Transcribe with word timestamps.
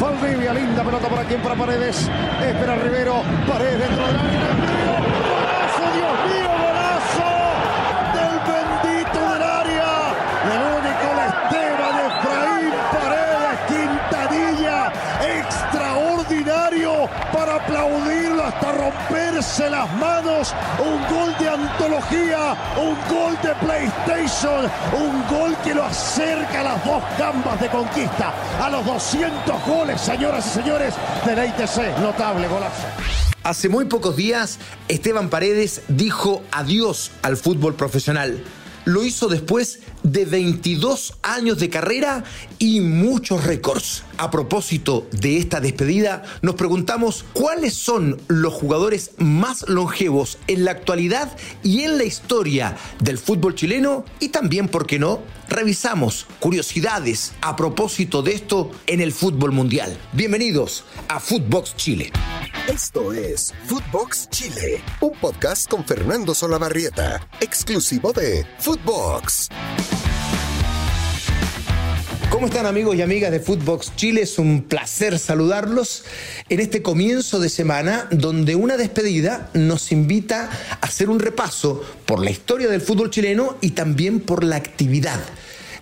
Valdivia, 0.00 0.52
linda 0.54 0.84
pelota 0.84 1.08
para 1.08 1.24
quien, 1.24 1.40
para 1.40 1.54
Paredes. 1.54 2.08
Espera 2.40 2.76
Rivero. 2.76 3.22
Paredes 3.46 3.78
dentro. 3.78 4.77
Romperse 19.08 19.70
las 19.70 19.92
manos. 19.96 20.54
Un 20.78 21.14
gol 21.14 21.34
de 21.38 21.48
antología, 21.48 22.56
un 22.76 22.96
gol 23.08 23.38
de 23.42 23.54
PlayStation, 23.66 24.70
un 24.92 25.26
gol 25.28 25.56
que 25.64 25.74
lo 25.74 25.84
acerca 25.84 26.60
a 26.60 26.64
las 26.64 26.84
dos 26.84 27.02
gambas 27.18 27.60
de 27.60 27.68
conquista, 27.68 28.34
a 28.60 28.70
los 28.70 28.84
200 28.84 29.66
goles, 29.66 30.00
señoras 30.00 30.46
y 30.46 30.50
señores, 30.50 30.94
del 31.24 31.38
ITC. 31.46 31.98
Notable 32.00 32.48
golazo. 32.48 32.86
Hace 33.44 33.68
muy 33.68 33.86
pocos 33.86 34.16
días, 34.16 34.58
Esteban 34.88 35.30
Paredes 35.30 35.82
dijo 35.88 36.42
adiós 36.50 37.12
al 37.22 37.36
fútbol 37.36 37.74
profesional. 37.74 38.42
Lo 38.88 39.04
hizo 39.04 39.28
después 39.28 39.80
de 40.02 40.24
22 40.24 41.18
años 41.22 41.58
de 41.58 41.68
carrera 41.68 42.24
y 42.58 42.80
muchos 42.80 43.44
récords. 43.44 44.02
A 44.16 44.30
propósito 44.30 45.06
de 45.12 45.36
esta 45.36 45.60
despedida, 45.60 46.22
nos 46.40 46.54
preguntamos 46.54 47.26
cuáles 47.34 47.74
son 47.74 48.18
los 48.28 48.54
jugadores 48.54 49.10
más 49.18 49.68
longevos 49.68 50.38
en 50.46 50.64
la 50.64 50.70
actualidad 50.70 51.36
y 51.62 51.82
en 51.82 51.98
la 51.98 52.04
historia 52.04 52.78
del 52.98 53.18
fútbol 53.18 53.54
chileno 53.54 54.06
y 54.20 54.30
también, 54.30 54.68
¿por 54.68 54.86
qué 54.86 54.98
no? 54.98 55.20
Revisamos 55.50 56.26
curiosidades 56.40 57.34
a 57.42 57.56
propósito 57.56 58.22
de 58.22 58.32
esto 58.32 58.70
en 58.86 59.02
el 59.02 59.12
fútbol 59.12 59.52
mundial. 59.52 59.98
Bienvenidos 60.14 60.84
a 61.08 61.20
Footbox 61.20 61.76
Chile. 61.76 62.10
Esto 62.68 63.14
es 63.14 63.54
Footbox 63.64 64.28
Chile, 64.28 64.82
un 65.00 65.12
podcast 65.18 65.70
con 65.70 65.86
Fernando 65.86 66.34
Solabarrieta, 66.34 67.26
exclusivo 67.40 68.12
de 68.12 68.44
Footbox. 68.58 69.48
¿Cómo 72.28 72.46
están 72.46 72.66
amigos 72.66 72.94
y 72.94 73.00
amigas 73.00 73.32
de 73.32 73.40
Footbox 73.40 73.96
Chile? 73.96 74.20
Es 74.20 74.38
un 74.38 74.64
placer 74.64 75.18
saludarlos 75.18 76.04
en 76.50 76.60
este 76.60 76.82
comienzo 76.82 77.40
de 77.40 77.48
semana 77.48 78.06
donde 78.10 78.54
una 78.54 78.76
despedida 78.76 79.48
nos 79.54 79.90
invita 79.90 80.50
a 80.82 80.86
hacer 80.86 81.08
un 81.08 81.20
repaso 81.20 81.82
por 82.04 82.22
la 82.22 82.30
historia 82.30 82.68
del 82.68 82.82
fútbol 82.82 83.08
chileno 83.08 83.56
y 83.62 83.70
también 83.70 84.20
por 84.20 84.44
la 84.44 84.56
actividad 84.56 85.20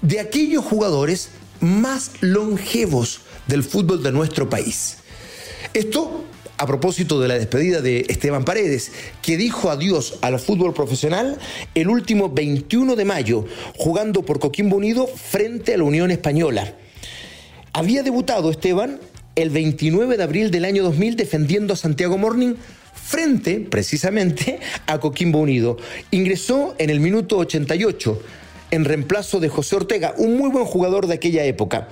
de 0.02 0.20
aquellos 0.20 0.64
jugadores 0.64 1.30
más 1.58 2.12
longevos 2.20 3.22
del 3.48 3.64
fútbol 3.64 4.04
de 4.04 4.12
nuestro 4.12 4.48
país. 4.48 4.98
Esto 5.74 6.24
a 6.58 6.66
propósito 6.66 7.20
de 7.20 7.28
la 7.28 7.38
despedida 7.38 7.80
de 7.80 8.06
Esteban 8.08 8.44
Paredes, 8.44 8.92
que 9.22 9.36
dijo 9.36 9.70
adiós 9.70 10.18
al 10.22 10.38
fútbol 10.38 10.72
profesional 10.72 11.38
el 11.74 11.88
último 11.88 12.30
21 12.30 12.96
de 12.96 13.04
mayo, 13.04 13.44
jugando 13.76 14.22
por 14.22 14.38
Coquimbo 14.38 14.76
Unido 14.76 15.06
frente 15.06 15.74
a 15.74 15.78
la 15.78 15.84
Unión 15.84 16.10
Española. 16.10 16.74
Había 17.72 18.02
debutado 18.02 18.50
Esteban 18.50 19.00
el 19.34 19.50
29 19.50 20.16
de 20.16 20.22
abril 20.22 20.50
del 20.50 20.64
año 20.64 20.82
2000 20.82 21.16
defendiendo 21.16 21.74
a 21.74 21.76
Santiago 21.76 22.16
Morning 22.16 22.54
frente, 22.94 23.60
precisamente, 23.60 24.58
a 24.86 24.98
Coquimbo 24.98 25.38
Unido. 25.38 25.76
Ingresó 26.10 26.74
en 26.78 26.90
el 26.90 27.00
minuto 27.00 27.36
88 27.36 28.22
en 28.70 28.84
reemplazo 28.84 29.38
de 29.38 29.48
José 29.48 29.76
Ortega, 29.76 30.14
un 30.16 30.36
muy 30.36 30.50
buen 30.50 30.64
jugador 30.64 31.06
de 31.06 31.14
aquella 31.14 31.44
época 31.44 31.88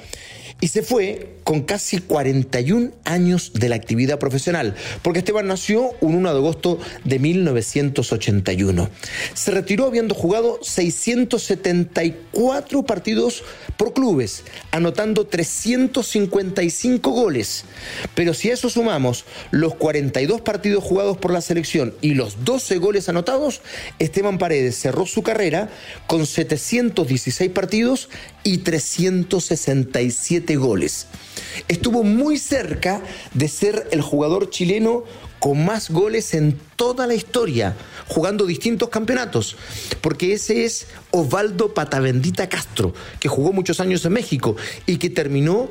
y 0.64 0.68
se 0.68 0.82
fue 0.82 1.34
con 1.44 1.62
casi 1.64 1.98
41 1.98 2.92
años 3.04 3.52
de 3.52 3.68
la 3.68 3.76
actividad 3.76 4.18
profesional, 4.18 4.74
porque 5.02 5.18
Esteban 5.18 5.46
nació 5.46 5.90
un 6.00 6.14
1 6.14 6.32
de 6.32 6.38
agosto 6.38 6.78
de 7.04 7.18
1981. 7.18 8.88
Se 9.34 9.50
retiró 9.50 9.84
habiendo 9.84 10.14
jugado 10.14 10.58
674 10.62 12.84
partidos 12.84 13.42
por 13.76 13.92
clubes, 13.92 14.44
anotando 14.70 15.26
355 15.26 17.10
goles. 17.10 17.66
Pero 18.14 18.32
si 18.32 18.50
a 18.50 18.54
eso 18.54 18.70
sumamos 18.70 19.26
los 19.50 19.74
42 19.74 20.40
partidos 20.40 20.82
jugados 20.82 21.18
por 21.18 21.30
la 21.30 21.42
selección 21.42 21.92
y 22.00 22.14
los 22.14 22.42
12 22.46 22.78
goles 22.78 23.10
anotados, 23.10 23.60
Esteban 23.98 24.38
Paredes 24.38 24.76
cerró 24.76 25.04
su 25.04 25.22
carrera 25.22 25.68
con 26.06 26.24
716 26.24 27.50
partidos 27.50 28.08
y 28.44 28.58
367 28.58 30.53
goles. 30.56 31.06
Estuvo 31.68 32.02
muy 32.02 32.38
cerca 32.38 33.02
de 33.32 33.46
ser 33.48 33.88
el 33.90 34.02
jugador 34.02 34.50
chileno 34.50 35.04
con 35.38 35.64
más 35.64 35.90
goles 35.90 36.34
en 36.34 36.58
toda 36.76 37.06
la 37.06 37.14
historia, 37.14 37.76
jugando 38.08 38.44
distintos 38.46 38.88
campeonatos, 38.88 39.56
porque 40.00 40.32
ese 40.32 40.64
es 40.64 40.88
Osvaldo 41.10 41.74
Patavendita 41.74 42.48
Castro, 42.48 42.94
que 43.20 43.28
jugó 43.28 43.52
muchos 43.52 43.78
años 43.80 44.04
en 44.04 44.14
México 44.14 44.56
y 44.86 44.96
que 44.96 45.10
terminó 45.10 45.70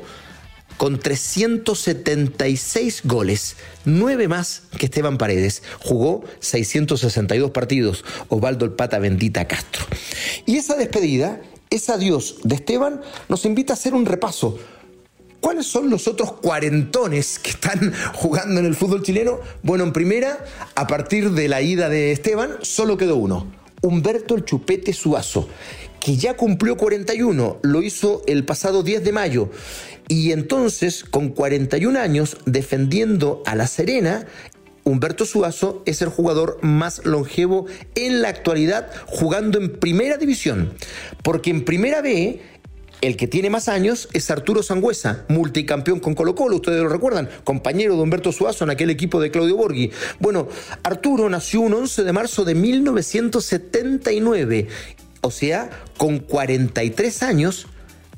con 0.76 0.98
376 0.98 3.02
goles, 3.04 3.56
nueve 3.84 4.28
más 4.28 4.62
que 4.78 4.86
Esteban 4.86 5.18
Paredes. 5.18 5.62
Jugó 5.80 6.24
662 6.40 7.50
partidos, 7.50 8.04
Osvaldo 8.28 8.64
el 8.64 8.72
Pata 8.72 8.98
Bendita 8.98 9.46
Castro. 9.46 9.84
Y 10.46 10.56
esa 10.56 10.76
despedida 10.76 11.40
ese 11.74 11.92
adiós 11.92 12.36
de 12.44 12.54
Esteban 12.54 13.00
nos 13.28 13.44
invita 13.44 13.72
a 13.72 13.74
hacer 13.74 13.94
un 13.94 14.06
repaso. 14.06 14.58
¿Cuáles 15.44 15.66
son 15.66 15.90
los 15.90 16.08
otros 16.08 16.32
cuarentones 16.32 17.38
que 17.38 17.50
están 17.50 17.92
jugando 18.14 18.60
en 18.60 18.64
el 18.64 18.74
fútbol 18.74 19.02
chileno? 19.02 19.40
Bueno, 19.62 19.84
en 19.84 19.92
primera, 19.92 20.42
a 20.74 20.86
partir 20.86 21.32
de 21.32 21.48
la 21.48 21.60
ida 21.60 21.90
de 21.90 22.12
Esteban, 22.12 22.52
solo 22.62 22.96
quedó 22.96 23.16
uno. 23.16 23.52
Humberto 23.82 24.36
el 24.36 24.46
Chupete 24.46 24.94
Suazo, 24.94 25.46
que 26.00 26.16
ya 26.16 26.34
cumplió 26.34 26.78
41, 26.78 27.58
lo 27.60 27.82
hizo 27.82 28.22
el 28.26 28.46
pasado 28.46 28.82
10 28.82 29.04
de 29.04 29.12
mayo. 29.12 29.50
Y 30.08 30.32
entonces, 30.32 31.04
con 31.04 31.28
41 31.28 32.00
años, 32.00 32.38
defendiendo 32.46 33.42
a 33.44 33.54
La 33.54 33.66
Serena, 33.66 34.26
Humberto 34.84 35.26
Suazo 35.26 35.82
es 35.84 36.00
el 36.00 36.08
jugador 36.08 36.58
más 36.62 37.04
longevo 37.04 37.66
en 37.94 38.20
la 38.22 38.28
actualidad 38.28 38.90
jugando 39.06 39.58
en 39.58 39.78
primera 39.78 40.16
división. 40.16 40.72
Porque 41.22 41.50
en 41.50 41.66
primera 41.66 42.00
B, 42.00 42.40
el 43.06 43.16
que 43.16 43.26
tiene 43.26 43.48
más 43.50 43.68
años 43.68 44.08
es 44.14 44.30
Arturo 44.30 44.62
Sangüesa, 44.62 45.26
multicampeón 45.28 46.00
con 46.00 46.14
Colo 46.14 46.34
Colo, 46.34 46.56
ustedes 46.56 46.82
lo 46.82 46.88
recuerdan, 46.88 47.28
compañero 47.44 47.96
de 47.96 48.02
Humberto 48.02 48.32
Suazo 48.32 48.64
en 48.64 48.70
aquel 48.70 48.88
equipo 48.88 49.20
de 49.20 49.30
Claudio 49.30 49.56
Borghi. 49.56 49.90
Bueno, 50.20 50.48
Arturo 50.82 51.28
nació 51.28 51.60
un 51.60 51.74
11 51.74 52.02
de 52.02 52.12
marzo 52.14 52.46
de 52.46 52.54
1979, 52.54 54.68
o 55.20 55.30
sea, 55.30 55.68
con 55.98 56.18
43 56.18 57.22
años 57.22 57.66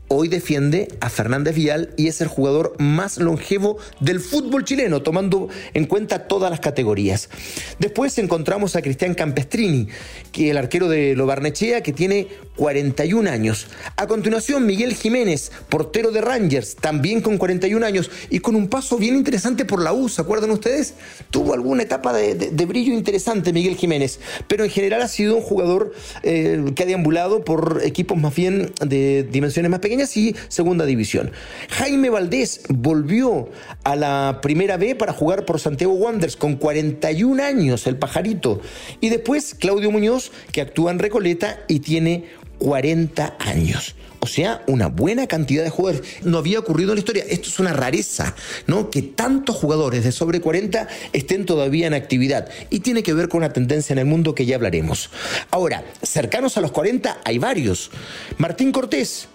hoy 0.08 0.28
defiende 0.28 0.88
a 1.00 1.10
Fernández 1.10 1.56
Vial 1.56 1.90
y 1.96 2.06
es 2.06 2.20
el 2.20 2.28
jugador 2.28 2.74
más 2.78 3.18
longevo 3.18 3.78
del 4.00 4.20
fútbol 4.20 4.64
chileno, 4.64 5.02
tomando 5.02 5.48
en 5.74 5.86
cuenta 5.86 6.28
todas 6.28 6.50
las 6.50 6.60
categorías. 6.60 7.28
Después 7.78 8.16
encontramos 8.18 8.76
a 8.76 8.82
Cristian 8.82 9.14
Campestrini, 9.14 9.88
que 10.32 10.50
el 10.50 10.58
arquero 10.58 10.88
de 10.88 11.16
Lobarnechea, 11.16 11.82
que 11.82 11.92
tiene 11.92 12.28
41 12.56 13.30
años. 13.30 13.68
A 13.96 14.06
continuación, 14.06 14.66
Miguel 14.66 14.94
Jiménez, 14.94 15.52
portero 15.68 16.10
de 16.10 16.20
Rangers, 16.20 16.76
también 16.76 17.20
con 17.20 17.38
41 17.38 17.84
años 17.84 18.10
y 18.30 18.40
con 18.40 18.56
un 18.56 18.68
paso 18.68 18.96
bien 18.96 19.14
interesante 19.14 19.64
por 19.64 19.82
la 19.82 19.92
U, 19.92 20.08
¿se 20.08 20.20
acuerdan 20.20 20.50
ustedes? 20.50 20.94
Tuvo 21.30 21.54
alguna 21.54 21.82
etapa 21.82 22.12
de, 22.12 22.66
brillo 22.66 22.92
interesante 22.92 23.52
Miguel 23.52 23.76
Jiménez, 23.76 24.18
pero 24.48 24.64
en 24.64 24.70
general 24.70 25.02
ha 25.02 25.08
sido 25.08 25.36
un 25.36 25.42
jugador 25.42 25.92
eh, 26.22 26.64
que 26.74 26.82
ha 26.82 26.86
deambulado 26.86 27.44
por 27.44 27.80
equipos 27.84 28.18
más 28.18 28.34
bien 28.34 28.72
de 28.84 29.22
dimensiones 29.22 29.70
más 29.70 29.80
pequeñas 29.80 30.16
y 30.16 30.34
segunda 30.48 30.84
división. 30.84 31.30
Jaime 31.70 32.10
Valdés 32.10 32.62
volvió 32.68 33.48
a 33.84 33.94
la 33.94 34.40
primera 34.42 34.76
B 34.76 34.94
para 34.94 35.12
jugar 35.12 35.44
por 35.44 35.60
Santiago 35.60 35.92
Wanderers 35.94 36.36
con 36.36 36.56
41 36.56 37.42
años, 37.42 37.86
el 37.86 37.96
pajarito. 37.96 38.60
Y 39.00 39.10
después 39.10 39.54
Claudio 39.54 39.90
Muñoz, 39.90 40.32
que 40.52 40.60
actúa 40.60 40.90
en 40.90 40.98
Recoleta 40.98 41.60
y 41.68 41.80
tiene 41.80 42.24
40 42.58 43.36
años. 43.38 43.94
O 44.20 44.28
sea, 44.28 44.64
una 44.66 44.88
buena 44.88 45.28
cantidad 45.28 45.62
de 45.62 45.70
jugadores. 45.70 46.02
No 46.24 46.38
había 46.38 46.58
ocurrido 46.58 46.90
en 46.90 46.96
la 46.96 47.00
historia. 47.00 47.24
Esto 47.28 47.48
es 47.48 47.60
una 47.60 47.72
rareza, 47.72 48.34
¿no? 48.66 48.90
Que 48.90 49.02
tantos 49.02 49.54
jugadores 49.54 50.02
de 50.02 50.10
sobre 50.10 50.40
40 50.40 50.88
estén 51.12 51.46
todavía 51.46 51.86
en 51.86 51.94
actividad. 51.94 52.48
Y 52.68 52.80
tiene 52.80 53.04
que 53.04 53.14
ver 53.14 53.28
con 53.28 53.38
una 53.38 53.52
tendencia 53.52 53.92
en 53.92 54.00
el 54.00 54.06
mundo 54.06 54.34
que 54.34 54.44
ya 54.44 54.56
hablaremos. 54.56 55.10
Ahora, 55.52 55.84
cercanos 56.02 56.56
a 56.56 56.60
los 56.60 56.72
40 56.72 57.18
hay 57.24 57.38
varios. 57.38 57.92
Martín 58.38 58.72
Cortés, 58.72 59.28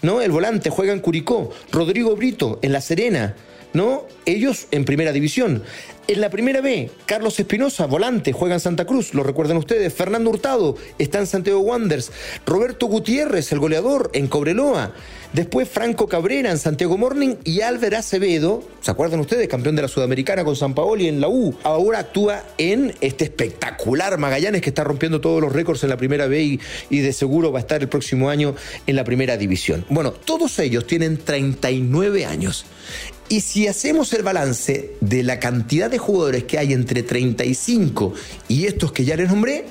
¿no? 0.00 0.22
El 0.22 0.30
volante 0.30 0.70
juega 0.70 0.94
en 0.94 1.00
Curicó, 1.00 1.50
Rodrigo 1.70 2.16
Brito 2.16 2.60
en 2.62 2.72
La 2.72 2.80
Serena, 2.80 3.36
¿no? 3.72 4.04
Ellos 4.26 4.66
en 4.70 4.84
primera 4.84 5.12
división. 5.12 5.62
En 6.08 6.20
la 6.20 6.28
primera 6.28 6.60
B, 6.60 6.90
Carlos 7.06 7.38
Espinosa, 7.38 7.86
volante, 7.86 8.32
juega 8.32 8.54
en 8.54 8.60
Santa 8.60 8.84
Cruz, 8.84 9.14
lo 9.14 9.22
recuerdan 9.22 9.58
ustedes. 9.58 9.94
Fernando 9.94 10.30
Hurtado 10.30 10.76
está 10.98 11.20
en 11.20 11.28
Santiago 11.28 11.60
Wanderers. 11.60 12.10
Roberto 12.46 12.86
Gutiérrez, 12.86 13.52
el 13.52 13.60
goleador, 13.60 14.10
en 14.12 14.26
Cobreloa. 14.26 14.92
Después 15.32 15.68
Franco 15.68 16.08
Cabrera 16.08 16.50
en 16.50 16.58
Santiago 16.58 16.98
Morning 16.98 17.36
y 17.44 17.60
Álvaro 17.60 17.98
Acevedo, 17.98 18.64
¿se 18.80 18.90
acuerdan 18.90 19.20
ustedes? 19.20 19.46
Campeón 19.46 19.76
de 19.76 19.82
la 19.82 19.88
Sudamericana 19.88 20.42
con 20.42 20.56
San 20.56 20.74
Paoli 20.74 21.06
en 21.06 21.20
la 21.20 21.28
U. 21.28 21.54
Ahora 21.62 22.00
actúa 22.00 22.42
en 22.58 22.92
este 23.00 23.24
espectacular 23.24 24.18
Magallanes 24.18 24.62
que 24.62 24.70
está 24.70 24.82
rompiendo 24.82 25.20
todos 25.20 25.40
los 25.40 25.52
récords 25.52 25.84
en 25.84 25.90
la 25.90 25.96
primera 25.96 26.26
B 26.26 26.42
y, 26.42 26.60
y 26.90 26.98
de 26.98 27.12
seguro 27.12 27.52
va 27.52 27.60
a 27.60 27.62
estar 27.62 27.80
el 27.80 27.88
próximo 27.88 28.28
año 28.28 28.56
en 28.88 28.96
la 28.96 29.04
primera 29.04 29.36
división. 29.36 29.84
Bueno, 29.88 30.10
todos 30.10 30.58
ellos 30.58 30.88
tienen 30.88 31.18
39 31.18 32.26
años. 32.26 32.66
Y 33.30 33.42
si 33.42 33.68
hacemos 33.68 34.12
el 34.12 34.24
balance 34.24 34.96
de 35.00 35.22
la 35.22 35.38
cantidad 35.38 35.88
de 35.88 35.98
jugadores 35.98 36.44
que 36.44 36.58
hay 36.58 36.72
entre 36.72 37.04
35 37.04 38.12
y 38.48 38.66
estos 38.66 38.90
que 38.90 39.04
ya 39.04 39.14
les 39.14 39.28
nombré, 39.28 39.66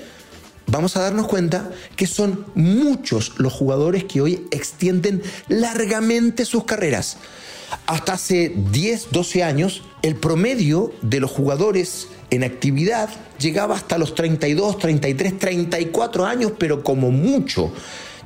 vamos 0.67 0.95
a 0.95 1.01
darnos 1.01 1.27
cuenta 1.27 1.69
que 1.97 2.07
son 2.07 2.45
muchos 2.56 3.33
los 3.38 3.51
jugadores 3.51 4.06
que 4.06 4.21
hoy 4.21 4.47
extienden 4.51 5.21
largamente 5.50 6.45
sus 6.45 6.63
carreras. 6.63 7.17
Hasta 7.85 8.13
hace 8.13 8.53
10, 8.71 9.09
12 9.11 9.44
años, 9.44 9.83
el 10.03 10.15
promedio 10.15 10.94
de 11.01 11.19
los 11.19 11.29
jugadores 11.29 12.07
en 12.29 12.45
actividad 12.45 13.09
llegaba 13.39 13.75
hasta 13.75 13.97
los 13.97 14.15
32, 14.15 14.77
33, 14.77 15.38
34 15.38 16.25
años, 16.25 16.53
pero 16.57 16.81
como 16.81 17.11
mucho 17.11 17.73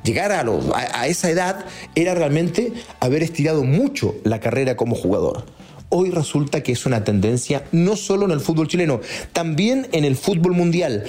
llegar 0.04 0.30
a, 0.32 0.44
a, 0.74 1.06
esa 1.08 1.30
edad 1.30 1.64
era 1.94 2.14
realmente 2.14 2.72
haber 3.00 3.22
estirado 3.22 3.64
mucho 3.64 4.14
la 4.22 4.38
carrera 4.38 4.76
como 4.76 4.94
jugador. 4.94 5.46
Hoy 5.88 6.10
resulta 6.10 6.62
que 6.62 6.72
es 6.72 6.86
una 6.86 7.04
tendencia 7.04 7.64
no 7.72 7.96
solo 7.96 8.26
en 8.26 8.32
el 8.32 8.40
fútbol 8.40 8.68
chileno, 8.68 9.00
también 9.32 9.88
en 9.92 10.04
el 10.04 10.16
fútbol 10.16 10.52
mundial. 10.52 11.04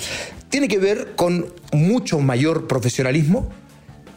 Tiene 0.50 0.68
que 0.68 0.77
ver 0.80 1.15
con 1.15 1.53
mucho 1.71 2.19
mayor 2.19 2.68
profesionalismo, 2.68 3.50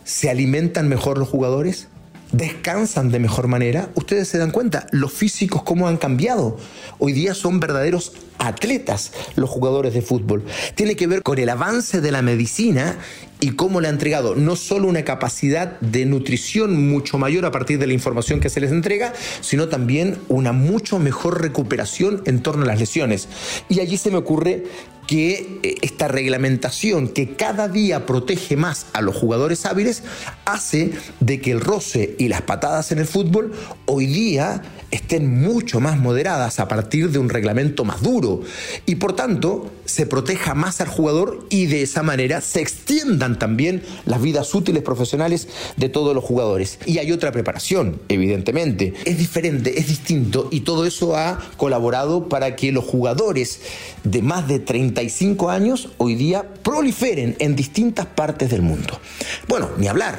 se 0.05 0.31
alimentan 0.31 0.89
mejor 0.89 1.19
los 1.19 1.29
jugadores, 1.29 1.89
descansan 2.33 3.11
de 3.11 3.19
mejor 3.19 3.49
manera, 3.49 3.91
ustedes 3.95 4.29
se 4.29 4.39
dan 4.39 4.51
cuenta, 4.51 4.87
los 4.93 5.13
físicos 5.13 5.63
cómo 5.63 5.89
han 5.89 5.97
cambiado. 5.97 6.59
Hoy 6.99 7.13
día 7.13 7.35
son 7.35 7.61
verdaderos 7.61 8.13
atletas 8.39 9.13
los 9.37 9.51
jugadores 9.51 9.95
de 9.95 10.03
fútbol. 10.03 10.45
Tiene 10.75 10.97
que 10.97 11.07
ver 11.07 11.23
con 11.23 11.39
el 11.39 11.49
avance 11.49 12.01
de 12.01 12.13
la 12.13 12.23
medicina 12.23 12.97
y 13.41 13.51
cómo 13.51 13.81
le 13.81 13.89
ha 13.89 13.91
entregado 13.91 14.35
no 14.35 14.57
solo 14.57 14.89
una 14.89 15.05
capacidad 15.05 15.79
de 15.81 16.07
nutrición 16.07 16.89
mucho 16.89 17.19
mayor 17.19 17.47
a 17.47 17.51
partir 17.51 17.79
de 17.79 17.87
la 17.87 17.93
información 17.93 18.41
que 18.41 18.49
se 18.49 18.61
les 18.61 18.73
entrega, 18.73 19.13
sino 19.41 19.69
también 19.69 20.19
una 20.29 20.53
mucho 20.53 20.99
mejor 20.99 21.41
recuperación 21.41 22.23
en 22.27 22.43
torno 22.43 22.65
a 22.65 22.67
las 22.67 22.81
lesiones. 22.81 23.29
Y 23.69 23.81
allí 23.81 23.97
se 23.97 24.11
me 24.11 24.17
ocurre 24.17 24.65
que 25.09 25.59
eh, 25.63 25.75
esta 25.81 26.07
reglamentación 26.07 27.09
que 27.09 27.35
cada 27.35 27.67
día 27.67 28.07
protege 28.07 28.57
más 28.57 28.87
a 28.93 29.01
los 29.01 29.17
jugadores 29.17 29.67
hábiles 29.67 30.05
hace 30.45 30.93
de 31.19 31.41
que 31.41 31.51
el 31.51 31.61
roce 31.61 32.15
y 32.19 32.29
las 32.29 32.43
patadas 32.43 32.93
en 32.93 32.99
el 32.99 33.07
fútbol 33.07 33.53
hoy 33.87 34.07
día 34.07 34.63
estén 34.91 35.41
mucho 35.41 35.81
más 35.81 35.99
moderadas 35.99 36.61
a 36.61 36.69
partir 36.69 37.11
de 37.11 37.19
un 37.19 37.29
reglamento 37.29 37.85
más 37.85 38.03
duro 38.03 38.43
y 38.87 38.97
por 38.97 39.15
tanto 39.15 39.71
se 39.85 40.07
proteja 40.07 40.55
más 40.55 40.81
al 40.81 40.89
jugador 40.89 41.47
y 41.51 41.67
de 41.67 41.83
esa 41.83 42.03
manera 42.03 42.41
se 42.41 42.61
extiendan 42.61 43.39
también 43.39 43.83
las 44.05 44.21
vidas 44.21 44.55
útiles 44.55 44.83
profesionales 44.83 45.49
de 45.77 45.89
todos 45.89 46.15
los 46.15 46.25
jugadores. 46.25 46.79
Y 46.85 46.99
hay 46.99 47.13
otra 47.13 47.33
preparación, 47.33 48.01
evidentemente. 48.09 48.95
Es 49.05 49.19
diferente, 49.19 49.79
es 49.79 49.89
distinto 49.89 50.49
y 50.51 50.61
todo 50.61 50.85
eso 50.85 51.17
ha 51.17 51.39
colaborado 51.57 52.29
para 52.29 52.57
que 52.57 52.73
los 52.73 52.85
jugadores 52.85 53.61
de 54.05 54.23
más 54.23 54.49
de 54.49 54.59
35 54.99 55.49
años 55.49 55.91
hoy 55.99 56.17
día 56.17 56.43
proliferen 56.65 57.37
en 57.39 57.55
distintas 57.55 58.07
partes 58.07 58.51
del 58.51 58.63
mundo. 58.63 59.01
Bueno, 59.47 59.71
ni 59.79 59.87
hablar 59.87 60.19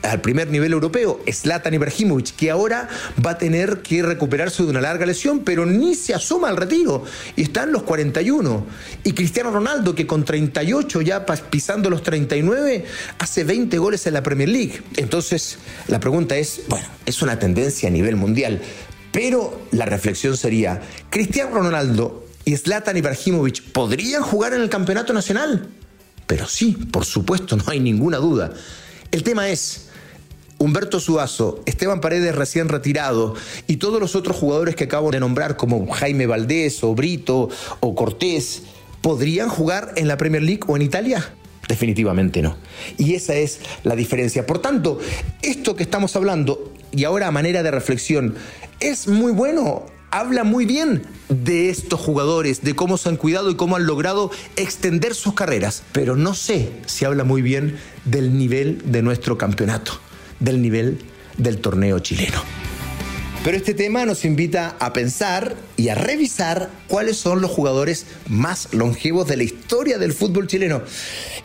al 0.00 0.22
primer 0.22 0.48
nivel 0.48 0.72
europeo, 0.72 1.20
Zlatan 1.30 1.74
Ibrahimovic, 1.74 2.34
que 2.34 2.50
ahora 2.50 2.88
va 3.24 3.32
a 3.32 3.38
tener 3.38 3.82
que 3.82 4.02
recuperarse 4.02 4.62
de 4.62 4.70
una 4.70 4.80
larga 4.80 5.04
lesión, 5.04 5.40
pero 5.40 5.66
ni 5.66 5.94
se 5.94 6.14
asoma 6.14 6.48
al 6.48 6.56
retiro 6.56 7.04
y 7.36 7.42
está 7.42 7.64
en 7.64 7.72
los 7.72 7.82
41. 7.82 8.64
Y 9.04 9.12
Cristiano 9.12 9.50
Ronaldo, 9.50 9.94
que 9.94 10.06
con 10.06 10.24
38 10.24 11.02
ya 11.02 11.26
pisando 11.26 11.90
los 11.90 12.02
39, 12.02 12.86
hace 13.18 13.44
20 13.44 13.76
goles 13.76 14.06
en 14.06 14.14
la 14.14 14.22
Premier 14.22 14.48
League. 14.48 14.80
Entonces, 14.96 15.58
la 15.88 16.00
pregunta 16.00 16.34
es, 16.34 16.62
bueno, 16.68 16.86
es 17.04 17.20
una 17.20 17.38
tendencia 17.38 17.90
a 17.90 17.92
nivel 17.92 18.16
mundial, 18.16 18.62
pero 19.12 19.66
la 19.72 19.84
reflexión 19.84 20.34
sería, 20.34 20.80
¿Cristiano 21.10 21.56
Ronaldo 21.56 22.23
y 22.44 22.56
Zlatan 22.56 22.96
Ibrahimovic 22.96 23.72
podrían 23.72 24.22
jugar 24.22 24.54
en 24.54 24.60
el 24.60 24.68
campeonato 24.68 25.12
nacional? 25.12 25.68
Pero 26.26 26.46
sí, 26.46 26.72
por 26.72 27.04
supuesto, 27.04 27.56
no 27.56 27.64
hay 27.66 27.80
ninguna 27.80 28.18
duda. 28.18 28.52
El 29.10 29.22
tema 29.22 29.48
es, 29.48 29.88
Humberto 30.58 31.00
Suazo, 31.00 31.62
Esteban 31.66 32.00
Paredes 32.00 32.34
recién 32.34 32.68
retirado 32.68 33.34
y 33.66 33.76
todos 33.76 34.00
los 34.00 34.14
otros 34.14 34.36
jugadores 34.36 34.76
que 34.76 34.84
acabo 34.84 35.10
de 35.10 35.20
nombrar 35.20 35.56
como 35.56 35.86
Jaime 35.90 36.26
Valdés 36.26 36.82
o 36.84 36.94
Brito 36.94 37.48
o 37.80 37.94
Cortés, 37.94 38.62
¿podrían 39.00 39.48
jugar 39.48 39.92
en 39.96 40.08
la 40.08 40.16
Premier 40.16 40.42
League 40.42 40.62
o 40.66 40.76
en 40.76 40.82
Italia? 40.82 41.34
Definitivamente 41.68 42.42
no. 42.42 42.56
Y 42.98 43.14
esa 43.14 43.34
es 43.34 43.60
la 43.84 43.96
diferencia. 43.96 44.46
Por 44.46 44.60
tanto, 44.60 44.98
esto 45.42 45.76
que 45.76 45.82
estamos 45.82 46.14
hablando, 46.16 46.72
y 46.92 47.04
ahora 47.04 47.26
a 47.26 47.30
manera 47.30 47.62
de 47.62 47.70
reflexión, 47.70 48.34
es 48.80 49.08
muy 49.08 49.32
bueno 49.32 49.86
habla 50.18 50.44
muy 50.44 50.64
bien 50.64 51.02
de 51.28 51.70
estos 51.70 52.00
jugadores, 52.00 52.62
de 52.62 52.74
cómo 52.74 52.96
se 52.98 53.08
han 53.08 53.16
cuidado 53.16 53.50
y 53.50 53.56
cómo 53.56 53.76
han 53.76 53.86
logrado 53.86 54.30
extender 54.56 55.14
sus 55.14 55.34
carreras. 55.34 55.82
Pero 55.92 56.16
no 56.16 56.34
sé 56.34 56.70
si 56.86 57.04
habla 57.04 57.24
muy 57.24 57.42
bien 57.42 57.76
del 58.04 58.36
nivel 58.38 58.82
de 58.86 59.02
nuestro 59.02 59.36
campeonato 59.38 60.00
del 60.40 60.62
nivel 60.62 60.98
del 61.38 61.58
torneo 61.58 61.98
chileno. 61.98 62.42
Pero 63.42 63.56
este 63.58 63.74
tema 63.74 64.06
nos 64.06 64.24
invita 64.24 64.76
a 64.78 64.92
pensar 64.94 65.54
y 65.76 65.88
a 65.88 65.94
revisar 65.94 66.70
cuáles 66.88 67.18
son 67.18 67.42
los 67.42 67.50
jugadores 67.50 68.06
más 68.26 68.72
longevos 68.72 69.26
de 69.26 69.36
la 69.36 69.42
historia 69.42 69.98
del 69.98 70.14
fútbol 70.14 70.46
chileno. 70.46 70.82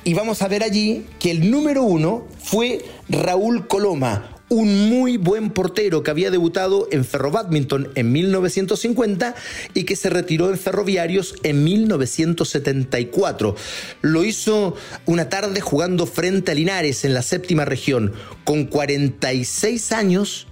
Y 0.05 0.13
vamos 0.13 0.41
a 0.41 0.47
ver 0.47 0.63
allí 0.63 1.05
que 1.19 1.31
el 1.31 1.51
número 1.51 1.83
uno 1.83 2.25
fue 2.41 2.85
Raúl 3.09 3.67
Coloma, 3.67 4.38
un 4.49 4.89
muy 4.89 5.17
buen 5.17 5.51
portero 5.51 6.03
que 6.03 6.11
había 6.11 6.31
debutado 6.31 6.87
en 6.91 7.05
Ferro 7.05 7.31
Badminton 7.31 7.89
en 7.95 8.11
1950 8.11 9.35
y 9.73 9.83
que 9.83 9.95
se 9.95 10.09
retiró 10.09 10.49
en 10.49 10.57
Ferroviarios 10.57 11.35
en 11.43 11.63
1974. 11.63 13.55
Lo 14.01 14.23
hizo 14.23 14.75
una 15.05 15.29
tarde 15.29 15.61
jugando 15.61 16.05
frente 16.07 16.51
a 16.51 16.55
Linares 16.55 17.05
en 17.05 17.13
la 17.13 17.21
séptima 17.21 17.65
región, 17.65 18.13
con 18.43 18.65
46 18.65 19.91
años 19.91 20.47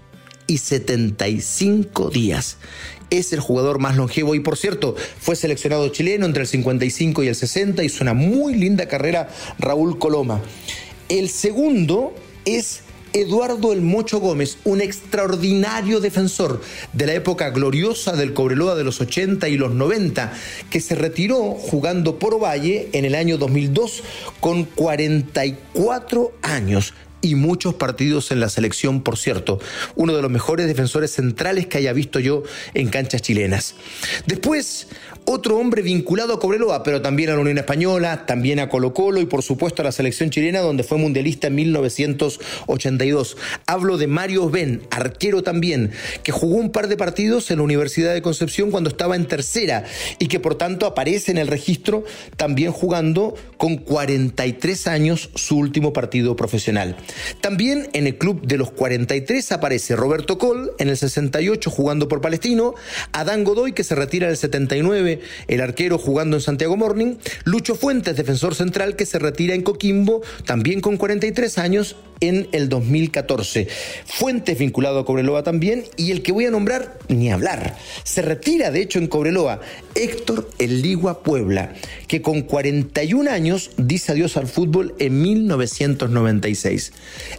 y 0.45 0.59
75 0.59 2.09
días. 2.09 2.57
Es 3.09 3.31
el 3.31 3.39
jugador 3.39 3.79
más 3.79 3.95
longevo 3.95 4.35
y 4.35 4.39
por 4.41 4.57
cierto 4.57 4.95
fue 5.19 5.35
seleccionado 5.35 5.87
chileno 5.89 6.25
entre 6.25 6.41
el 6.41 6.47
55 6.47 7.23
y 7.23 7.27
el 7.29 7.35
60. 7.35 7.83
Hizo 7.83 8.03
una 8.03 8.13
muy 8.13 8.53
linda 8.55 8.87
carrera 8.87 9.29
Raúl 9.59 9.97
Coloma. 9.97 10.41
El 11.09 11.29
segundo 11.29 12.13
es 12.43 12.81
Eduardo 13.13 13.73
El 13.73 13.81
Mocho 13.81 14.19
Gómez, 14.19 14.57
un 14.63 14.81
extraordinario 14.81 15.99
defensor 15.99 16.61
de 16.93 17.05
la 17.05 17.13
época 17.13 17.49
gloriosa 17.49 18.15
del 18.15 18.33
Cobreloa 18.33 18.75
de 18.75 18.83
los 18.83 19.01
80 19.01 19.47
y 19.49 19.57
los 19.57 19.73
90, 19.73 20.33
que 20.69 20.81
se 20.81 20.95
retiró 20.95 21.51
jugando 21.53 22.19
por 22.19 22.41
Valle 22.41 22.89
en 22.93 23.05
el 23.05 23.15
año 23.15 23.37
2002 23.37 24.03
con 24.39 24.65
44 24.65 26.33
años 26.41 26.93
y 27.21 27.35
muchos 27.35 27.73
partidos 27.73 28.31
en 28.31 28.39
la 28.39 28.49
selección, 28.49 29.01
por 29.01 29.17
cierto. 29.17 29.59
Uno 29.95 30.15
de 30.15 30.21
los 30.21 30.31
mejores 30.31 30.67
defensores 30.67 31.11
centrales 31.11 31.67
que 31.67 31.77
haya 31.77 31.93
visto 31.93 32.19
yo 32.19 32.43
en 32.73 32.89
canchas 32.89 33.21
chilenas. 33.21 33.75
Después, 34.25 34.87
otro 35.29 35.57
hombre 35.57 35.81
vinculado 35.81 36.33
a 36.33 36.39
Cobreloa, 36.39 36.83
pero 36.83 37.01
también 37.01 37.29
a 37.29 37.33
la 37.33 37.41
Unión 37.41 37.57
Española, 37.57 38.25
también 38.25 38.61
a 38.61 38.69
Colo 38.69 38.93
Colo 38.93 39.19
y 39.19 39.25
por 39.25 39.43
supuesto 39.43 39.81
a 39.81 39.85
la 39.85 39.91
selección 39.91 40.29
chilena 40.29 40.61
donde 40.61 40.83
fue 40.83 40.97
mundialista 40.97 41.47
en 41.47 41.55
1982. 41.55 43.35
Hablo 43.65 43.97
de 43.97 44.07
Mario 44.07 44.49
Ben, 44.49 44.83
arquero 44.89 45.43
también, 45.43 45.91
que 46.23 46.31
jugó 46.31 46.55
un 46.55 46.71
par 46.71 46.87
de 46.87 46.95
partidos 46.95 47.51
en 47.51 47.57
la 47.57 47.63
Universidad 47.63 48.13
de 48.13 48.21
Concepción 48.21 48.71
cuando 48.71 48.89
estaba 48.89 49.17
en 49.17 49.25
tercera 49.25 49.83
y 50.17 50.29
que 50.29 50.39
por 50.39 50.55
tanto 50.55 50.85
aparece 50.85 51.31
en 51.31 51.39
el 51.39 51.49
registro 51.49 52.05
también 52.37 52.71
jugando 52.71 53.35
con 53.57 53.75
43 53.75 54.87
años 54.87 55.29
su 55.35 55.57
último 55.57 55.91
partido 55.91 56.37
profesional. 56.37 56.95
También 57.41 57.89
en 57.91 58.07
el 58.07 58.17
club 58.17 58.47
de 58.47 58.57
los 58.57 58.71
43 58.71 59.51
aparece 59.51 59.97
Roberto 59.97 60.37
Col 60.37 60.71
en 60.79 60.87
el 60.87 60.95
68 60.95 61.69
jugando 61.69 62.07
por 62.07 62.21
Palestino, 62.21 62.75
Adán 63.11 63.43
Godoy 63.43 63.73
que 63.73 63.83
se 63.83 63.93
retira 63.93 64.27
en 64.27 64.31
el 64.31 64.37
79, 64.37 65.16
el 65.47 65.61
arquero 65.61 65.97
jugando 65.97 66.37
en 66.37 66.41
Santiago 66.41 66.77
Morning, 66.77 67.15
Lucho 67.43 67.75
Fuentes, 67.75 68.15
defensor 68.15 68.55
central 68.55 68.95
que 68.95 69.05
se 69.05 69.19
retira 69.19 69.55
en 69.55 69.63
Coquimbo, 69.63 70.21
también 70.45 70.81
con 70.81 70.97
43 70.97 71.57
años 71.57 71.95
en 72.19 72.47
el 72.51 72.69
2014. 72.69 73.67
Fuentes 74.05 74.57
vinculado 74.57 74.99
a 74.99 75.05
Cobreloa 75.05 75.43
también 75.43 75.85
y 75.95 76.11
el 76.11 76.23
que 76.23 76.31
voy 76.31 76.45
a 76.45 76.51
nombrar, 76.51 76.97
ni 77.07 77.31
hablar, 77.31 77.77
se 78.03 78.21
retira 78.21 78.71
de 78.71 78.81
hecho 78.81 78.99
en 78.99 79.07
Cobreloa, 79.07 79.61
Héctor 79.95 80.49
Eligua 80.59 81.23
Puebla, 81.23 81.73
que 82.07 82.21
con 82.21 82.41
41 82.41 83.29
años 83.29 83.71
dice 83.77 84.11
adiós 84.11 84.37
al 84.37 84.47
fútbol 84.47 84.95
en 84.99 85.21
1996. 85.21 86.93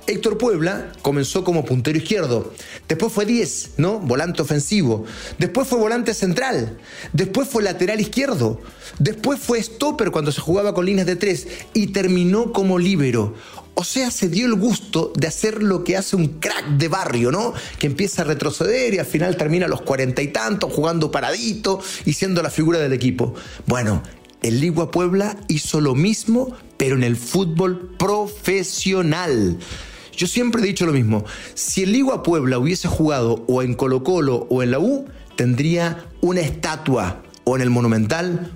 Héctor 0.06 0.38
Puebla 0.38 0.92
comenzó 1.02 1.44
como 1.44 1.64
puntero 1.64 1.98
izquierdo, 1.98 2.52
después 2.88 3.12
fue 3.12 3.26
10, 3.26 3.72
¿no? 3.78 3.98
Volante 3.98 4.42
ofensivo, 4.42 5.04
después 5.38 5.68
fue 5.68 5.78
volante 5.78 6.14
central, 6.14 6.78
después 7.12 7.48
fue 7.48 7.62
lateral 7.72 8.00
izquierdo, 8.00 8.60
después 8.98 9.38
fue 9.38 9.62
stopper 9.62 10.10
cuando 10.10 10.32
se 10.32 10.40
jugaba 10.40 10.74
con 10.74 10.86
líneas 10.86 11.06
de 11.06 11.16
3 11.16 11.48
y 11.74 11.88
terminó 11.88 12.52
como 12.52 12.78
líbero. 12.78 13.34
O 13.74 13.84
sea, 13.84 14.10
se 14.10 14.28
dio 14.28 14.46
el 14.46 14.54
gusto 14.54 15.12
de 15.16 15.28
hacer 15.28 15.62
lo 15.62 15.84
que 15.84 15.96
hace 15.96 16.16
un 16.16 16.40
crack 16.40 16.66
de 16.78 16.88
barrio, 16.88 17.30
¿no? 17.30 17.52
Que 17.78 17.86
empieza 17.86 18.22
a 18.22 18.24
retroceder 18.24 18.92
y 18.94 18.98
al 18.98 19.06
final 19.06 19.36
termina 19.36 19.66
a 19.66 19.68
los 19.68 19.82
cuarenta 19.82 20.20
y 20.20 20.28
tantos 20.28 20.72
jugando 20.72 21.12
paradito 21.12 21.80
y 22.04 22.14
siendo 22.14 22.42
la 22.42 22.50
figura 22.50 22.80
del 22.80 22.92
equipo. 22.92 23.34
Bueno, 23.66 24.02
el 24.42 24.60
Ligua 24.60 24.90
Puebla 24.90 25.36
hizo 25.46 25.80
lo 25.80 25.94
mismo, 25.94 26.56
pero 26.76 26.96
en 26.96 27.04
el 27.04 27.16
fútbol 27.16 27.94
profesional. 27.98 29.58
Yo 30.16 30.26
siempre 30.26 30.60
he 30.60 30.66
dicho 30.66 30.84
lo 30.84 30.92
mismo. 30.92 31.24
Si 31.54 31.84
el 31.84 31.92
Ligua 31.92 32.24
Puebla 32.24 32.58
hubiese 32.58 32.88
jugado 32.88 33.44
o 33.46 33.62
en 33.62 33.74
Colo 33.74 34.02
Colo 34.02 34.48
o 34.50 34.64
en 34.64 34.72
la 34.72 34.80
U, 34.80 35.06
tendría 35.36 36.06
una 36.20 36.40
estatua 36.40 37.22
o 37.48 37.56
en 37.56 37.62
el 37.62 37.70
Monumental 37.70 38.52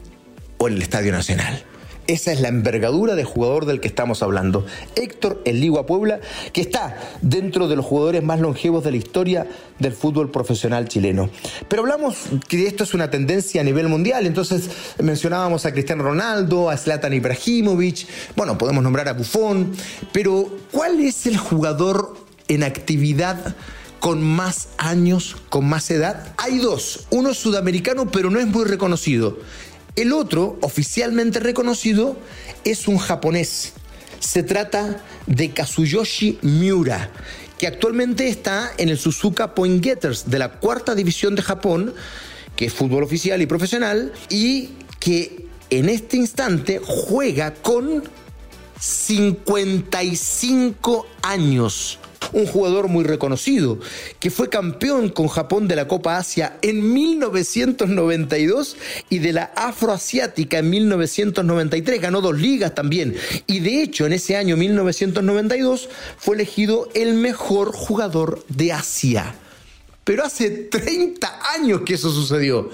o 0.59 0.69
en 0.69 0.75
el 0.75 0.83
Estadio 0.83 1.13
Nacional. 1.13 1.65
Esa 2.09 2.31
es 2.31 2.43
la 2.43 2.49
envergadura 2.49 3.15
de 3.15 3.25
jugador 3.25 3.65
del 3.65 3.81
que 3.81 3.89
estamos 3.89 4.23
hablando. 4.23 4.67
Héctor 4.97 5.41
El 5.47 5.61
Ligua 5.61 5.87
Puebla, 5.87 6.21
que 6.53 6.61
está 6.61 6.99
dentro 7.23 7.69
de 7.69 7.77
los 7.77 7.87
jugadores 7.87 8.23
más 8.23 8.39
longevos 8.41 8.85
de 8.85 8.91
la 8.91 8.99
historia 8.99 9.47
del 9.79 9.95
fútbol 9.95 10.31
profesional 10.31 10.89
chileno. 10.89 11.31
Pero 11.69 11.83
hablamos 11.83 12.19
que 12.49 12.67
esto 12.67 12.85
es 12.85 12.93
una 12.93 13.09
tendencia 13.09 13.63
a 13.63 13.65
nivel 13.65 13.89
mundial, 13.89 14.27
entonces 14.27 14.69
mencionábamos 14.99 15.65
a 15.65 15.73
Cristiano 15.73 16.03
Ronaldo, 16.03 16.69
a 16.69 16.77
Zlatan 16.77 17.15
Ibrahimovic, 17.15 18.07
bueno, 18.37 18.59
podemos 18.59 18.85
nombrar 18.85 19.09
a 19.09 19.15
Buffon, 19.15 19.73
pero 20.13 20.55
¿cuál 20.71 21.01
es 21.01 21.25
el 21.27 21.39
jugador 21.39 22.15
en 22.49 22.63
actividad? 22.63 23.57
Con 24.03 24.21
más 24.21 24.69
años, 24.79 25.37
con 25.49 25.69
más 25.69 25.89
edad? 25.93 26.35
Hay 26.37 26.59
dos. 26.59 27.07
Uno 27.11 27.31
es 27.31 27.39
sudamericano, 27.39 28.11
pero 28.11 28.31
no 28.31 28.41
es 28.41 28.49
muy 28.49 28.65
reconocido. 28.65 29.39
El 29.95 30.13
otro, 30.13 30.59
oficialmente 30.61 31.39
reconocido, 31.39 32.19
es 32.65 32.89
un 32.89 32.99
japonés. 32.99 33.75
Se 34.19 34.43
trata 34.43 35.05
de 35.29 35.53
Kazuyoshi 35.53 36.41
Miura, 36.43 37.13
que 37.61 37.69
actualmente 37.69 38.27
está 38.27 38.73
en 38.77 38.89
el 38.89 38.99
Suzuka 38.99 39.55
Point 39.55 39.85
Getters 39.85 40.29
de 40.29 40.41
la 40.41 40.59
cuarta 40.59 40.97
división 40.97 41.37
de 41.37 41.43
Japón, 41.43 41.95
que 42.57 42.65
es 42.65 42.73
fútbol 42.73 43.05
oficial 43.05 43.41
y 43.41 43.47
profesional, 43.47 44.13
y 44.29 44.71
que 44.99 45.47
en 45.71 45.89
este 45.89 46.17
instante 46.17 46.81
juega 46.85 47.55
con 47.55 48.03
55 48.81 51.07
años 51.23 52.01
un 52.33 52.47
jugador 52.47 52.89
muy 52.89 53.05
reconocido, 53.05 53.79
que 54.21 54.31
fue 54.31 54.49
campeón 54.49 55.09
con 55.09 55.29
Japón 55.29 55.69
de 55.69 55.77
la 55.77 55.89
Copa 55.89 56.17
Asia 56.17 56.59
en 56.63 56.93
1992 56.93 58.77
y 59.11 59.19
de 59.19 59.33
la 59.33 59.53
Afroasiática 59.57 60.59
en 60.59 60.71
1993. 60.71 62.01
Ganó 62.01 62.21
dos 62.21 62.39
ligas 62.39 62.75
también. 62.75 63.17
Y 63.47 63.61
de 63.61 63.83
hecho, 63.83 64.07
en 64.07 64.13
ese 64.13 64.37
año 64.37 64.57
1992 64.57 65.89
fue 66.17 66.37
elegido 66.37 66.89
el 66.95 67.15
mejor 67.15 67.73
jugador 67.73 68.45
de 68.49 68.73
Asia. 68.73 69.35
Pero 70.05 70.25
hace 70.25 70.51
30 70.51 71.55
años 71.55 71.83
que 71.87 71.95
eso 71.95 72.11
sucedió. 72.11 72.71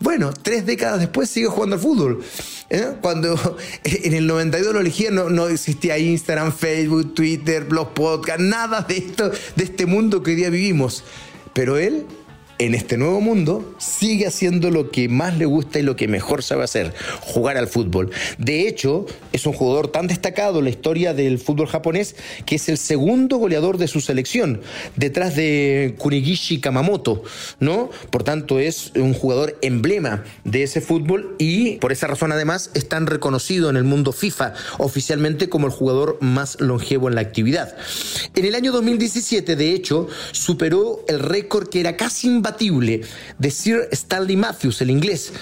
Bueno, 0.00 0.32
tres 0.32 0.66
décadas 0.66 1.00
después 1.00 1.30
sigue 1.30 1.46
jugando 1.46 1.76
al 1.76 1.82
fútbol. 1.82 2.22
¿eh? 2.70 2.94
Cuando 3.00 3.36
en 3.84 4.12
el 4.14 4.26
92 4.26 4.74
lo 4.74 4.80
elegía, 4.80 5.10
no, 5.10 5.48
existía 5.48 5.98
Instagram, 5.98 6.52
Facebook, 6.52 7.14
Twitter, 7.14 7.64
blog, 7.64 7.94
podcast, 7.94 8.40
nada 8.40 8.82
de 8.82 8.98
esto, 8.98 9.30
de 9.56 9.64
este 9.64 9.86
mundo 9.86 10.22
que 10.22 10.32
hoy 10.32 10.36
día 10.36 10.50
vivimos. 10.50 11.04
Pero 11.52 11.78
él 11.78 12.06
en 12.64 12.74
este 12.74 12.96
nuevo 12.96 13.20
mundo 13.20 13.74
sigue 13.78 14.26
haciendo 14.26 14.70
lo 14.70 14.90
que 14.90 15.10
más 15.10 15.36
le 15.36 15.44
gusta 15.44 15.78
y 15.78 15.82
lo 15.82 15.96
que 15.96 16.08
mejor 16.08 16.42
sabe 16.42 16.64
hacer, 16.64 16.94
jugar 17.20 17.58
al 17.58 17.68
fútbol. 17.68 18.10
De 18.38 18.66
hecho, 18.66 19.04
es 19.32 19.44
un 19.44 19.52
jugador 19.52 19.88
tan 19.88 20.06
destacado 20.06 20.60
en 20.60 20.64
la 20.64 20.70
historia 20.70 21.12
del 21.12 21.38
fútbol 21.38 21.66
japonés 21.66 22.16
que 22.46 22.56
es 22.56 22.68
el 22.70 22.78
segundo 22.78 23.36
goleador 23.36 23.76
de 23.76 23.86
su 23.86 24.00
selección, 24.00 24.62
detrás 24.96 25.36
de 25.36 25.94
Kunigishi 25.98 26.60
Kamamoto, 26.60 27.22
¿no? 27.60 27.90
Por 28.10 28.22
tanto, 28.22 28.58
es 28.58 28.92
un 28.94 29.12
jugador 29.12 29.58
emblema 29.60 30.24
de 30.44 30.62
ese 30.62 30.80
fútbol 30.80 31.36
y 31.38 31.76
por 31.76 31.92
esa 31.92 32.06
razón 32.06 32.32
además 32.32 32.70
es 32.72 32.88
tan 32.88 33.06
reconocido 33.06 33.68
en 33.68 33.76
el 33.76 33.84
mundo 33.84 34.12
FIFA 34.12 34.54
oficialmente 34.78 35.50
como 35.50 35.66
el 35.66 35.72
jugador 35.72 36.16
más 36.22 36.58
longevo 36.60 37.08
en 37.08 37.16
la 37.16 37.20
actividad. 37.20 37.76
En 38.34 38.46
el 38.46 38.54
año 38.54 38.72
2017, 38.72 39.54
de 39.54 39.72
hecho, 39.72 40.08
superó 40.32 41.04
el 41.08 41.18
récord 41.18 41.68
que 41.68 41.80
era 41.80 41.98
casi 41.98 42.28
de 42.58 43.50
Sir 43.50 43.88
Stanley 43.92 44.36
Matthews, 44.36 44.80
el 44.80 44.90
inglés, 44.90 45.32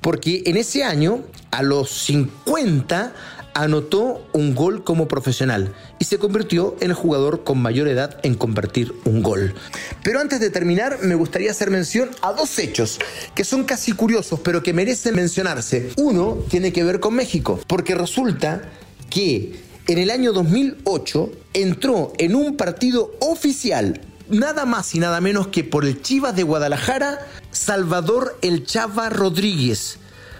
porque 0.00 0.42
en 0.46 0.56
ese 0.56 0.84
año, 0.84 1.22
a 1.50 1.62
los 1.62 1.90
50, 1.90 3.12
anotó 3.54 4.26
un 4.32 4.54
gol 4.54 4.82
como 4.82 5.08
profesional 5.08 5.74
y 5.98 6.06
se 6.06 6.18
convirtió 6.18 6.76
en 6.80 6.90
el 6.90 6.96
jugador 6.96 7.44
con 7.44 7.60
mayor 7.60 7.88
edad 7.88 8.18
en 8.22 8.34
convertir 8.34 8.92
un 9.04 9.22
gol. 9.22 9.54
Pero 10.02 10.20
antes 10.20 10.40
de 10.40 10.50
terminar, 10.50 10.98
me 11.02 11.14
gustaría 11.14 11.50
hacer 11.50 11.70
mención 11.70 12.10
a 12.22 12.32
dos 12.32 12.58
hechos 12.58 12.98
que 13.34 13.44
son 13.44 13.64
casi 13.64 13.92
curiosos, 13.92 14.40
pero 14.40 14.62
que 14.62 14.72
merecen 14.72 15.14
mencionarse. 15.14 15.90
Uno 15.96 16.38
tiene 16.48 16.72
que 16.72 16.84
ver 16.84 17.00
con 17.00 17.14
México, 17.14 17.60
porque 17.66 17.94
resulta 17.94 18.62
que 19.10 19.60
en 19.88 19.98
el 19.98 20.10
año 20.10 20.32
2008 20.32 21.30
entró 21.54 22.12
en 22.18 22.34
un 22.34 22.56
partido 22.56 23.14
oficial 23.20 24.00
nada 24.32 24.64
más 24.64 24.94
y 24.94 24.98
nada 24.98 25.20
menos 25.20 25.48
que 25.48 25.62
por 25.62 25.84
el 25.84 26.02
Chivas 26.02 26.34
de 26.34 26.42
Guadalajara, 26.42 27.26
Salvador 27.50 28.38
El 28.42 28.64
Chava 28.64 29.10
Rodríguez, 29.10 29.98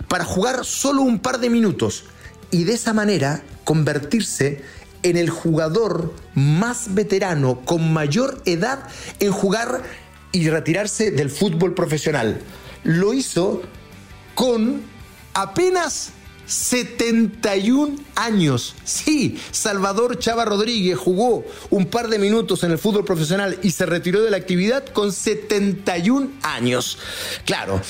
para 0.09 0.25
jugar 0.25 0.65
solo 0.65 1.03
un 1.03 1.21
par 1.21 1.39
de 1.39 1.51
minutos 1.51 2.05
y 2.51 2.65
de 2.65 2.73
esa 2.73 2.93
manera 2.93 3.43
convertirse 3.65 4.63
en 5.03 5.17
el 5.17 5.31
jugador 5.31 6.15
más 6.35 6.95
veterano 6.95 7.61
con 7.65 7.93
mayor 7.93 8.41
edad 8.45 8.89
en 9.21 9.33
jugar 9.33 9.83
y 10.33 10.49
retirarse 10.49 11.11
del 11.11 11.31
fútbol 11.31 11.75
profesional. 11.75 12.41
Lo 12.85 13.13
hizo 13.13 13.63
con 14.35 14.83
apenas 15.35 16.13
71 16.47 17.97
años. 18.15 18.75
Sí, 18.85 19.39
Salvador 19.51 20.19
Chava 20.19 20.45
Rodríguez 20.45 20.99
jugó 20.99 21.45
un 21.71 21.87
par 21.87 22.09
de 22.09 22.19
minutos 22.19 22.65
en 22.65 22.73
el 22.73 22.79
fútbol 22.79 23.05
profesional 23.05 23.59
y 23.63 23.71
se 23.71 23.87
retiró 23.87 24.23
de 24.23 24.31
la 24.31 24.37
actividad 24.37 24.85
con 24.87 25.13
71 25.13 26.31
años. 26.43 26.99
Claro. 27.45 27.81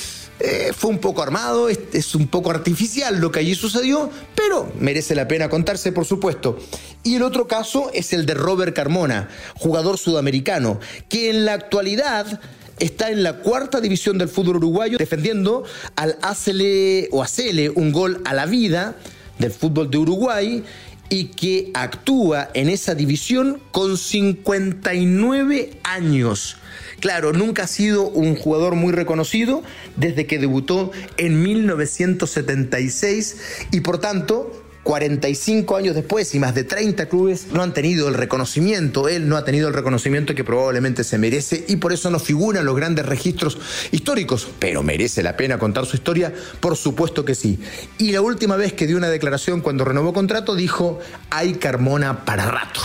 Eh, 0.44 0.72
fue 0.76 0.90
un 0.90 0.98
poco 0.98 1.22
armado, 1.22 1.68
es, 1.68 1.78
es, 1.92 2.16
un 2.16 2.26
poco 2.26 2.50
artificial 2.50 3.20
lo 3.20 3.30
que 3.30 3.38
allí 3.38 3.54
sucedió, 3.54 4.10
pero 4.34 4.72
merece 4.80 5.14
la 5.14 5.28
pena 5.28 5.48
contarse, 5.48 5.92
por 5.92 6.04
supuesto. 6.04 6.58
Y 7.04 7.14
el 7.14 7.22
otro 7.22 7.46
caso 7.46 7.90
es 7.94 8.12
el 8.12 8.26
de 8.26 8.34
Robert 8.34 8.74
Carmona, 8.74 9.28
jugador 9.54 9.98
sudamericano, 9.98 10.80
que 11.08 11.30
en 11.30 11.44
la 11.44 11.52
actualidad 11.52 12.40
está 12.78 13.10
en 13.10 13.22
la 13.22 13.38
cuarta 13.38 13.80
división 13.80 14.18
del 14.18 14.28
fútbol 14.28 14.56
uruguayo 14.56 14.98
defendiendo 14.98 15.64
al 15.96 16.18
Acele 16.22 17.08
o 17.12 17.22
Acele 17.22 17.70
un 17.70 17.92
gol 17.92 18.20
a 18.24 18.34
la 18.34 18.46
vida 18.46 18.96
del 19.38 19.50
fútbol 19.50 19.90
de 19.90 19.98
Uruguay 19.98 20.64
y 21.08 21.26
que 21.26 21.70
actúa 21.74 22.48
en 22.54 22.70
esa 22.70 22.94
división 22.94 23.60
con 23.70 23.98
59 23.98 25.78
años. 25.82 26.56
Claro, 27.00 27.32
nunca 27.32 27.64
ha 27.64 27.66
sido 27.66 28.08
un 28.08 28.36
jugador 28.36 28.76
muy 28.76 28.92
reconocido 28.92 29.62
desde 29.96 30.26
que 30.26 30.38
debutó 30.38 30.92
en 31.18 31.42
1976 31.42 33.36
y 33.72 33.80
por 33.80 33.98
tanto 33.98 34.61
45 34.82 35.76
años 35.76 35.94
después 35.94 36.34
y 36.34 36.40
más 36.40 36.54
de 36.54 36.64
30 36.64 37.06
clubes 37.06 37.48
no 37.52 37.62
han 37.62 37.72
tenido 37.72 38.08
el 38.08 38.14
reconocimiento, 38.14 39.08
él 39.08 39.28
no 39.28 39.36
ha 39.36 39.44
tenido 39.44 39.68
el 39.68 39.74
reconocimiento 39.74 40.34
que 40.34 40.44
probablemente 40.44 41.04
se 41.04 41.18
merece 41.18 41.64
y 41.68 41.76
por 41.76 41.92
eso 41.92 42.10
no 42.10 42.18
figura 42.18 42.60
en 42.60 42.66
los 42.66 42.76
grandes 42.76 43.06
registros 43.06 43.58
históricos, 43.92 44.48
pero 44.58 44.82
merece 44.82 45.22
la 45.22 45.36
pena 45.36 45.58
contar 45.58 45.86
su 45.86 45.96
historia, 45.96 46.32
por 46.60 46.76
supuesto 46.76 47.24
que 47.24 47.34
sí. 47.34 47.60
Y 47.98 48.12
la 48.12 48.20
última 48.20 48.56
vez 48.56 48.72
que 48.72 48.86
dio 48.86 48.96
una 48.96 49.08
declaración 49.08 49.60
cuando 49.60 49.84
renovó 49.84 50.12
contrato 50.12 50.56
dijo, 50.56 50.98
hay 51.30 51.54
Carmona 51.54 52.24
para 52.24 52.50
rato 52.50 52.80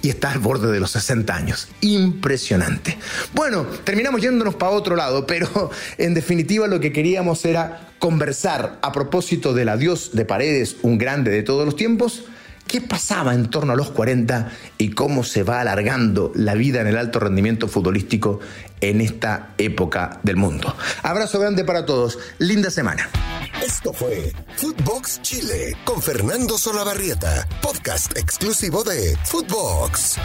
y 0.00 0.08
está 0.08 0.32
al 0.32 0.38
borde 0.38 0.72
de 0.72 0.80
los 0.80 0.90
60 0.92 1.34
años. 1.34 1.68
Impresionante. 1.80 2.98
Bueno, 3.34 3.66
terminamos 3.84 4.20
yéndonos 4.20 4.54
para 4.54 4.72
otro 4.72 4.96
lado, 4.96 5.26
pero 5.26 5.70
en 5.98 6.14
definitiva 6.14 6.66
lo 6.66 6.80
que 6.80 6.92
queríamos 6.92 7.44
era 7.44 7.91
conversar 8.02 8.80
a 8.82 8.90
propósito 8.90 9.54
del 9.54 9.68
adiós 9.68 10.10
de 10.12 10.24
Paredes, 10.24 10.74
un 10.82 10.98
grande 10.98 11.30
de 11.30 11.44
todos 11.44 11.64
los 11.64 11.76
tiempos, 11.76 12.24
qué 12.66 12.80
pasaba 12.80 13.32
en 13.32 13.48
torno 13.48 13.74
a 13.74 13.76
los 13.76 13.90
40 13.92 14.50
y 14.76 14.90
cómo 14.90 15.22
se 15.22 15.44
va 15.44 15.60
alargando 15.60 16.32
la 16.34 16.54
vida 16.54 16.80
en 16.80 16.88
el 16.88 16.96
alto 16.96 17.20
rendimiento 17.20 17.68
futbolístico 17.68 18.40
en 18.80 19.00
esta 19.00 19.54
época 19.56 20.18
del 20.24 20.34
mundo. 20.34 20.74
Abrazo 21.04 21.38
grande 21.38 21.62
para 21.62 21.86
todos, 21.86 22.18
linda 22.38 22.72
semana. 22.72 23.08
Esto 23.64 23.92
fue 23.92 24.32
Footbox 24.56 25.22
Chile 25.22 25.76
con 25.84 26.02
Fernando 26.02 26.58
Solabarrieta, 26.58 27.46
podcast 27.62 28.18
exclusivo 28.18 28.82
de 28.82 29.16
Footbox. 29.26 30.18